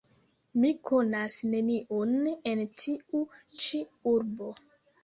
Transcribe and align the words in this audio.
Mi 0.61 0.69
konas 0.89 1.35
neniun 1.51 2.17
en 2.55 2.65
tiu 2.81 3.25
ĉi 3.61 3.87
urbo. 4.17 4.53